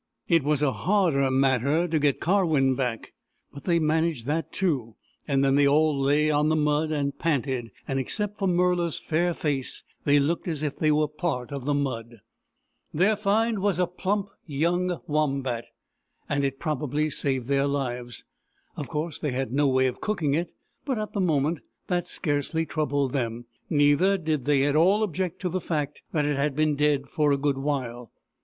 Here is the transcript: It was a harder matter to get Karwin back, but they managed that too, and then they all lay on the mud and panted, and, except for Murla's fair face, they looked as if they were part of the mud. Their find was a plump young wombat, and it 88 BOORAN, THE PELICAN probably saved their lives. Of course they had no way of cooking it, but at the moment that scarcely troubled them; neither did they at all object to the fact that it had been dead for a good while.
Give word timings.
It 0.27 0.41
was 0.43 0.63
a 0.63 0.71
harder 0.73 1.29
matter 1.29 1.87
to 1.87 1.99
get 1.99 2.19
Karwin 2.19 2.73
back, 2.73 3.13
but 3.53 3.65
they 3.65 3.77
managed 3.77 4.25
that 4.25 4.51
too, 4.51 4.95
and 5.27 5.45
then 5.45 5.53
they 5.53 5.67
all 5.67 5.95
lay 5.95 6.31
on 6.31 6.49
the 6.49 6.55
mud 6.55 6.91
and 6.91 7.19
panted, 7.19 7.69
and, 7.87 7.99
except 7.99 8.39
for 8.39 8.47
Murla's 8.47 8.97
fair 8.97 9.35
face, 9.35 9.83
they 10.03 10.17
looked 10.17 10.47
as 10.47 10.63
if 10.63 10.75
they 10.75 10.91
were 10.91 11.07
part 11.07 11.51
of 11.51 11.65
the 11.65 11.75
mud. 11.75 12.21
Their 12.91 13.15
find 13.15 13.59
was 13.59 13.77
a 13.77 13.85
plump 13.85 14.29
young 14.47 15.01
wombat, 15.05 15.65
and 16.27 16.43
it 16.43 16.47
88 16.47 16.49
BOORAN, 16.49 16.49
THE 16.49 16.51
PELICAN 16.51 16.59
probably 16.79 17.09
saved 17.11 17.47
their 17.47 17.67
lives. 17.67 18.23
Of 18.75 18.87
course 18.87 19.19
they 19.19 19.33
had 19.33 19.51
no 19.53 19.67
way 19.67 19.85
of 19.85 20.01
cooking 20.01 20.33
it, 20.33 20.51
but 20.83 20.97
at 20.97 21.13
the 21.13 21.21
moment 21.21 21.59
that 21.89 22.07
scarcely 22.07 22.65
troubled 22.65 23.13
them; 23.13 23.45
neither 23.69 24.17
did 24.17 24.45
they 24.45 24.63
at 24.63 24.75
all 24.75 25.03
object 25.03 25.39
to 25.41 25.49
the 25.49 25.61
fact 25.61 26.01
that 26.11 26.25
it 26.25 26.37
had 26.37 26.55
been 26.55 26.75
dead 26.75 27.07
for 27.07 27.31
a 27.31 27.37
good 27.37 27.59
while. 27.59 28.11